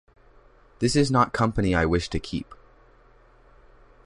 [0.79, 2.55] This is not company I wish to keep.